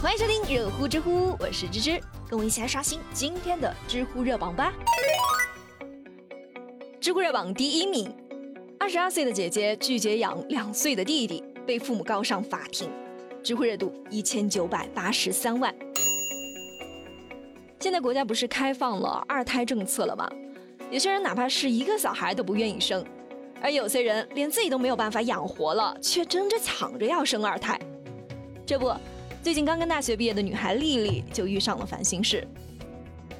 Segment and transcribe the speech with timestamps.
[0.00, 2.00] 欢迎收听热乎知乎，我是芝芝，
[2.30, 4.72] 跟我一起来刷新今天的知乎热榜吧。
[7.00, 8.14] 知乎热榜第一名，
[8.78, 12.88] 二十二岁的姐姐拒绝养两岁的弟弟，被父母告上法庭，
[13.42, 15.74] 知乎热度一千九百八十三万。
[17.80, 20.30] 现在国家不是开放了二胎政策了吗？
[20.92, 23.04] 有些人哪怕是一个小孩都不愿意生，
[23.60, 27.76] 而有些人连自己都没有办法养活了，却争着抢着要生二胎。
[28.64, 28.92] 这不，
[29.48, 32.46] 最近刚刚大学毕业的女孩丽丽就遇上了烦心事。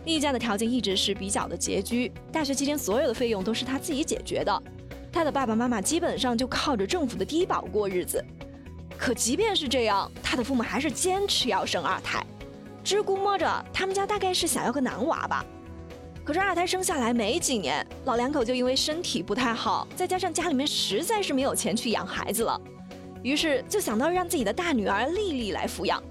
[0.06, 4.62] 丽丽家的条件一直是比较的拮据，大学期间所有的费用都是她自己解决的，
[5.12, 8.24] 她的爸爸妈妈基本上就靠着政府的低保过日子。
[8.96, 12.24] 可即便是这样，她的父母还是坚持要生二胎，
[12.82, 15.44] 只估摸着他们家大概是想要个男娃吧。
[16.24, 22.58] 可是二胎生下来没几年，老两口就因为身体不太好，再加上家里面实在是没有钱去养孩子了。
[23.22, 26.02] 于是就想到让自己的大女儿丽丽来抚养。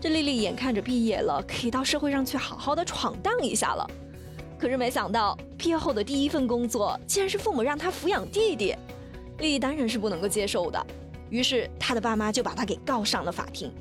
[0.00, 3.86] 这丽丽眼看着毕业了，可以到社会上去好好的闯荡一下了。
[4.58, 8.74] 可是没想到毕业后的第一份工作竟然是父母让她抚养弟弟，
[9.38, 10.86] 丽丽当然是不能够接受的。
[11.28, 13.72] 于是她的爸妈就把她给告上了法庭。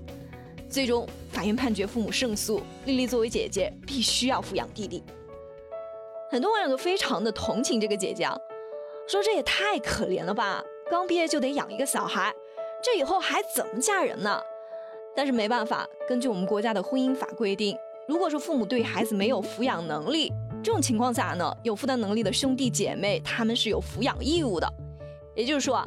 [0.68, 5.04] 最终法院判决父母胜诉，丽丽作为姐姐必须要抚养弟弟。
[6.32, 8.36] 很多网友都非常的同情这个姐姐啊，
[9.08, 10.62] 说这也太可怜了吧。
[10.90, 12.32] 刚毕业就得养一个小孩，
[12.82, 14.40] 这以后还怎么嫁人呢？
[15.16, 17.76] 但是没办法，根据我们国家的婚姻法规定，
[18.08, 20.32] 如果说父母对孩子没有抚养能力，
[20.64, 24.72] 这种情况下呢，有负担能力的兄弟姐妹他们是有抚养义务的。
[25.34, 25.86] 也就是说啊，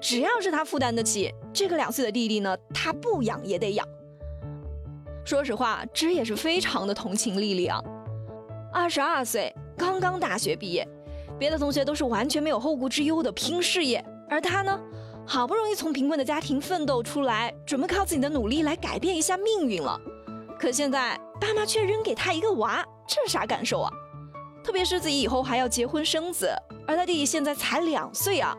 [0.00, 3.86] 只要是他负担得起，这个两岁的弟弟呢，他不养也得养。
[5.26, 7.82] 说实话，芝也是非常的同情丽丽啊，
[8.72, 10.88] 二十二岁刚刚大学毕业，
[11.38, 14.02] 别的同学都是完全没有后顾之忧的拼事业。
[14.30, 14.78] 而他呢，
[15.26, 19.98] 好不容易从贫困的家庭奋斗出来，准备靠自己的努力来改变一下命运了。
[20.58, 23.90] 可现在爸妈却扔给他一个娃，这啥感受啊？
[24.64, 26.50] 特别是自己以后还要结婚生子，
[26.86, 28.54] 而他弟弟现在才两岁啊，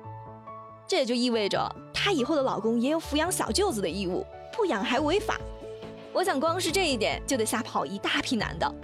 [0.88, 1.60] 这也就意味着
[1.94, 5.40] 他以后的老公也有抚养小舅子的义务，不养还违法。
[6.12, 8.76] 我想光是这一点就得吓跑一大批男的。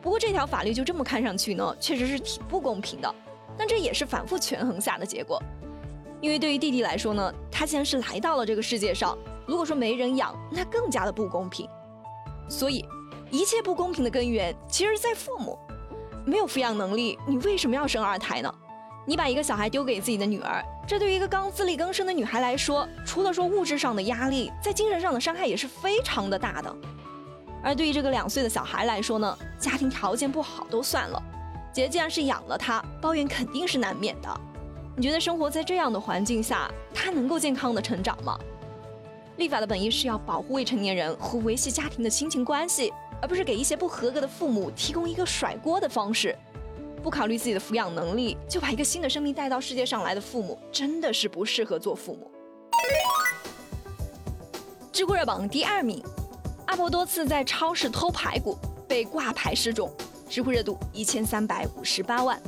[0.00, 3.14] 不过这条法律就这么看上去呢，确实是挺不公平的，
[3.58, 5.42] 但这也是反复权衡下的结果。
[6.24, 9.14] 因为对于弟弟来说呢，他既然是来到了这个世界上，
[9.44, 11.68] 如果说没人养，那更加的不公平。
[12.48, 12.82] 所以，
[13.30, 15.58] 一切不公平的根源其实在父母
[16.24, 17.18] 没有抚养能力。
[17.28, 18.50] 你为什么要生二胎呢？
[19.04, 26.74] 你把一个小孩丢给自己的女儿，这对于一个刚自力更生的女孩来说，除了说物质上的压力，在精神上的伤害也是非常的大的。
[27.62, 31.22] 而对于这个两岁的小孩来说呢，家庭条件不好都算了，
[31.70, 34.40] 姐姐既然是养了他，抱怨肯定是难免的。
[34.96, 38.38] 你觉得生活在这样的环境下，他能够健康的成长吗？
[39.38, 46.36] 立法的本意是要保护未成年人和维系家庭的亲情关系，而不是给一些不合格的父母提供一个甩锅的方式。
[47.02, 52.30] 不考虑自己的抚养能力，就把一个新的生命带到世界上来的父母，真的是不适合做父母。
[54.92, 56.00] 知乎热榜第二名，
[56.66, 58.56] 阿婆多次在超市偷排骨
[58.86, 59.92] 被挂牌示众，
[60.28, 62.40] 知乎热度一千三百五十八万。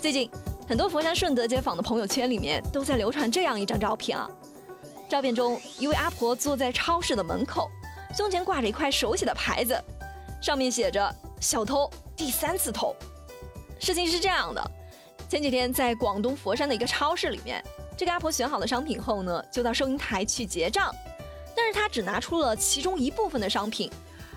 [0.00, 0.30] 最近，
[0.66, 4.26] 很多佛山顺德街坊的朋友圈里面都在流传这样一张照片啊。
[5.10, 7.70] 照片中，一位阿婆坐在超市的门口，
[8.16, 9.78] 胸前挂着一块手写的牌子，
[10.40, 12.96] 上面写着“小偷第三次偷”。
[13.78, 14.70] 事情是这样的，
[15.28, 17.62] 前几天在广东佛山的一个超市里面，
[17.94, 20.90] 这个阿婆选好了商品后呢，就到收银台去结账，
[21.54, 23.90] 但是她只拿出了其中一部分的商品，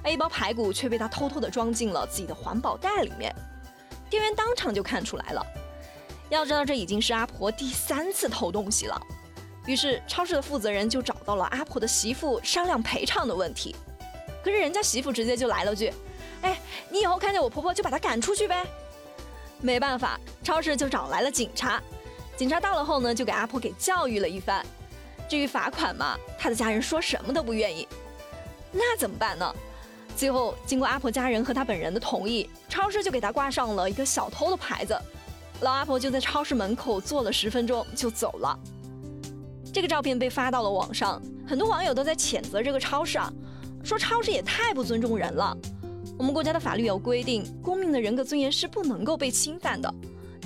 [0.04, 3.34] 而一包排骨却被她偷偷的装进了自己的环保袋里面。
[4.14, 5.44] 店员当场就看出来了，
[6.30, 9.02] 要知道这已经是阿婆第三次偷东西了。
[9.66, 13.76] 于是超市的负责人就找到了阿婆的媳妇商量赔偿的问题。
[14.44, 15.92] 可是人家媳妇直接就来了句
[16.44, 16.60] ：“哎，
[16.90, 18.64] 你以后看见我婆婆就把她赶出去呗。”
[19.60, 21.82] 没办法，超市就找来了警察。
[22.38, 24.64] 警察到了后呢，就给阿婆给教育了一番。
[25.28, 27.88] 至于罚款嘛，他的家人说什么都不愿意。
[28.72, 29.56] 那怎么办呢？
[30.16, 34.98] 最后，经过阿婆家人和她本人的同意，超市就给她挂上了一个小偷的牌子。
[35.62, 38.58] 老阿婆就在超市门口坐了十分钟就走了。
[39.74, 43.32] 这个照片被发到了网上，很多网友都在谴责这个超市啊，
[43.84, 45.58] 说超市也太不尊重人了。
[46.18, 49.92] 我们国家的法律有规定，公民的人格尊严是不能够被侵犯的。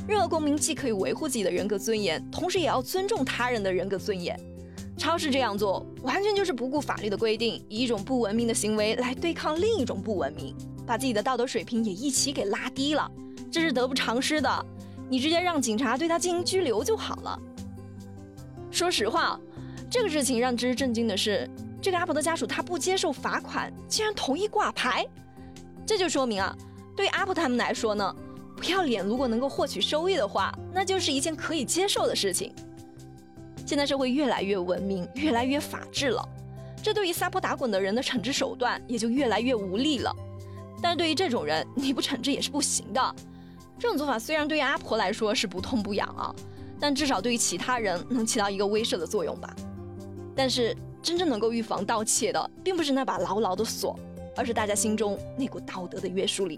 [0.07, 4.39] 任何公民既可以维护自己的人格尊严，同时也要尊重他人的人格尊严。
[4.97, 10.55] 超市这样做，完全就是不顾法律的规定，以一种不文明的行为来对抗另一种不文明，
[10.87, 13.09] 把自己的道德水平也一起给拉低了，
[13.51, 14.65] 这是得不偿失的。
[15.07, 17.39] 你直接让警察对他进行拘留就好了。
[18.71, 19.39] 说实话，
[19.89, 21.49] 这个事情让芝芝震惊的是，
[21.81, 25.05] 这个阿婆的家属他不接受罚款，竟然同意挂牌。
[25.85, 26.53] 这就说明啊，
[26.95, 28.15] 对阿婆他们来说呢，
[28.57, 32.51] 不要脸如果能够获取收益的话，那就是一件可以接受的事情。
[33.67, 36.25] 现在社会越来越文明，越来越法治了，
[36.81, 40.15] 这对于撒泼打滚的人的惩治手段也就越来越无力了。
[40.81, 43.15] 但是对于这种人，你不惩治也是不行的。
[43.77, 46.33] 这种做法虽然对于阿婆来说是不痛不痒啊，
[46.79, 49.53] 但至少对于其他人能起到一个威慑的作用吧。
[50.33, 50.73] 但是
[51.03, 53.99] 真正能够预防盗窃的，并不是那把牢牢的锁，
[54.37, 56.57] 而是大家心中那股道德的约束力。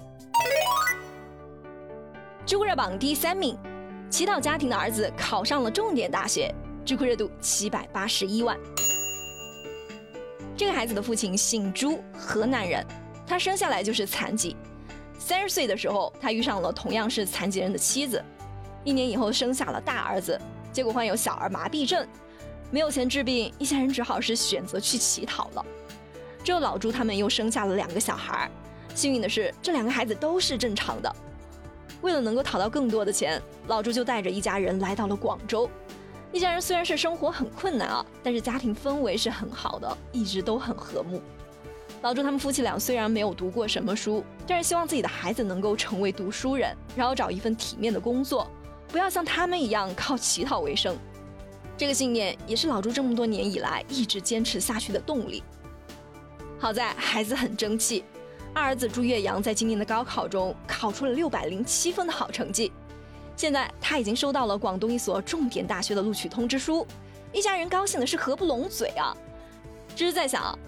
[2.46, 3.58] 知乎热榜第三名，
[4.12, 6.54] 乞讨家庭的儿子考上了重点大学，
[6.90, 8.58] 知乎热度七百八十一万。
[10.58, 12.84] 这个孩子的父亲姓朱，河南人，
[13.28, 14.56] 他生下来就是残疾。
[15.20, 18.20] 三十岁的时候，他遇上了同样是残疾人的妻子，
[18.84, 20.42] 一年以后生下了大儿子，
[20.74, 22.08] 结果患有小儿麻痹症，
[22.72, 25.64] 没有钱治病，一家人只好是选择去乞讨了。
[26.44, 28.50] 之后老朱他们又生下了两个小孩，
[28.96, 31.16] 幸运的是这两个孩子都是正常的。
[32.02, 35.70] 为了能够讨到更多的钱，老朱就带着一家人来到了广州。
[36.32, 41.22] 一家人虽然是生活很困难啊，但是家庭氛围是很好的，一直都很和睦。
[42.02, 48.50] 老朱他们夫妻俩虽然没有读过什么书，但是希望自己的孩子能够成为读书人，然后找一份体面的工作，
[48.88, 50.96] 不要像他们一样靠乞讨为生。
[51.76, 55.44] 这个信念也是老朱这么多年以来一直坚持下去的动力。
[56.60, 58.04] 好在孩子很争气，
[58.54, 62.72] 二儿子朱岳阳在今年的高考中考出了六百零七分的好成绩，
[63.40, 66.86] 现在他已经收到了广东一所重点大学的录取通知书，
[67.32, 69.16] 一家人高兴的是合不拢嘴啊！
[69.96, 70.60] 只是在想。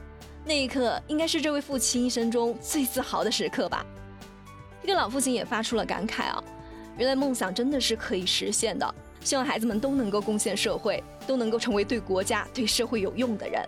[0.45, 3.85] 那一刻，应该是这位父亲一生中最自豪的时刻吧。
[4.81, 6.41] 这个老父亲也发出了感慨啊，
[6.97, 8.95] 原来梦想真的是可以实现的。
[9.19, 13.62] 希望孩子们都能够贡献社会，都能够成为对国家、对社会有用的人。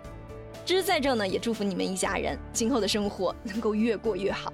[0.64, 4.50] 芝芝在这呢，也祝福你们一家人今后的生活能够越过越好。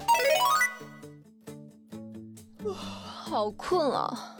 [3.31, 4.37] 好困啊！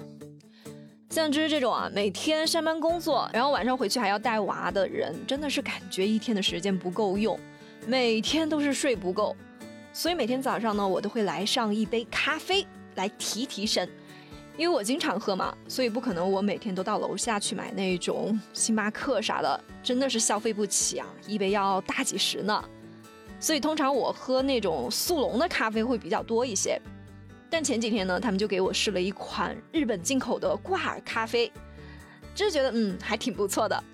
[1.11, 7.39] 像芝芝这种啊，每天上班工作，然后晚上回去还要带娃的人，真的是感觉一天的时间不够用。
[7.87, 9.37] 每天都是睡不够，
[9.93, 12.67] 所以每天早上呢，我都会来上一杯咖啡
[12.97, 13.89] 来提提神。
[14.57, 22.61] 因为我经常喝嘛，所以不可能我每天都到楼下去买那种星巴克啥的，真的是消费不起啊，一杯要大几十呢。
[23.39, 26.77] 所以通常我喝那种速溶的咖啡会比较多一些。
[27.51, 31.51] 但前几天呢，他们就给我试了一款日本进口的挂耳咖啡，
[32.35, 33.85] 真是觉得嗯还挺不错的。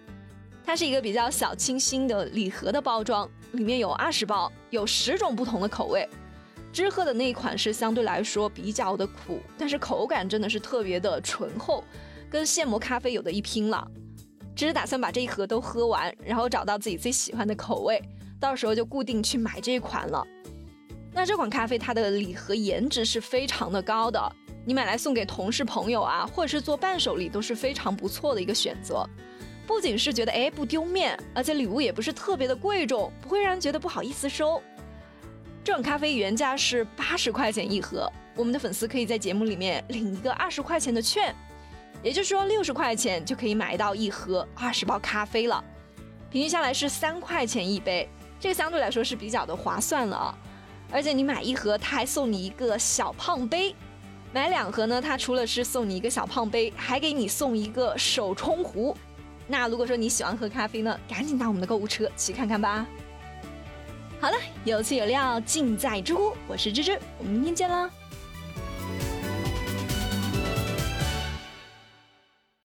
[0.64, 6.06] 它是一个比较小清新的礼盒的包装，里面有二十包，有十种不同的口味。
[6.72, 11.82] 芝喝的那一款是相对来说比较的苦，但是口感真的是特别的醇厚，
[12.28, 13.88] 跟现磨咖啡有的一拼了。
[14.54, 18.02] 只是打算把这一盒都喝完，然后找到自己最喜欢的口味，
[18.38, 20.26] 到时候就固定去买这一款了。
[21.16, 24.20] 那这款咖啡它的礼盒颜值是非常的高的，
[24.66, 29.08] 你买来送给同事朋友啊，或者是做伴手礼都是非常不错的一个选择。
[29.66, 34.62] 不仅是觉得哎不丢面，而且礼物也不是特别的贵重，不会让人觉得不好意思收。
[35.64, 41.34] 这种咖啡原价是八十块钱一盒，我们的粉丝可以在节目里面领一个二十块钱的券，
[42.02, 45.64] 也就是说六十块钱就可以买到一盒二十包咖啡了，
[46.30, 48.06] 平均下来是三块钱一杯，
[48.38, 50.38] 这个相对来说是比较的划算了啊。
[50.90, 53.74] 而且你买一盒，他还送你一个小胖杯；
[54.32, 58.96] 买两盒呢，他除了是送你一个小胖杯，还给你送一个手冲壶。
[59.46, 62.86] 那如果说你喜欢喝咖啡呢，赶紧到我们的购物车去看看吧。
[64.20, 67.90] 好了，有趣有料尽在知乎，我是芝芝，我们明天见啦。